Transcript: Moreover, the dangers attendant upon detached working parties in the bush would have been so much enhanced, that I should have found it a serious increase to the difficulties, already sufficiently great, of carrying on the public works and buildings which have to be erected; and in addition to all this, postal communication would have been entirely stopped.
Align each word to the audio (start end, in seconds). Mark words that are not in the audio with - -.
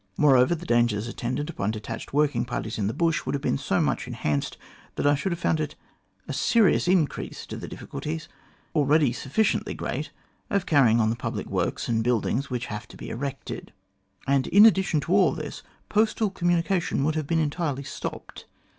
Moreover, 0.17 0.55
the 0.55 0.65
dangers 0.65 1.07
attendant 1.07 1.47
upon 1.51 1.69
detached 1.69 2.11
working 2.11 2.43
parties 2.43 2.79
in 2.79 2.87
the 2.87 2.91
bush 2.93 3.23
would 3.23 3.35
have 3.35 3.41
been 3.43 3.59
so 3.59 3.79
much 3.79 4.07
enhanced, 4.07 4.57
that 4.95 5.05
I 5.05 5.13
should 5.13 5.31
have 5.31 5.37
found 5.37 5.59
it 5.59 5.75
a 6.27 6.33
serious 6.33 6.87
increase 6.87 7.45
to 7.45 7.55
the 7.55 7.67
difficulties, 7.67 8.27
already 8.73 9.13
sufficiently 9.13 9.75
great, 9.75 10.09
of 10.49 10.65
carrying 10.65 10.99
on 10.99 11.11
the 11.11 11.15
public 11.15 11.45
works 11.45 11.87
and 11.87 12.03
buildings 12.03 12.49
which 12.49 12.65
have 12.65 12.87
to 12.87 12.97
be 12.97 13.11
erected; 13.11 13.73
and 14.25 14.47
in 14.47 14.65
addition 14.65 15.01
to 15.01 15.13
all 15.13 15.33
this, 15.33 15.61
postal 15.87 16.31
communication 16.31 17.03
would 17.03 17.13
have 17.13 17.27
been 17.27 17.37
entirely 17.37 17.83
stopped. 17.83 18.47